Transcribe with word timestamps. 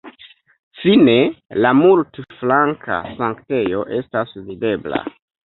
Fine 0.83 1.13
la 1.65 1.73
multflanka 1.81 2.97
sanktejo 3.21 3.87
estas 3.99 4.37
videbla. 4.51 5.07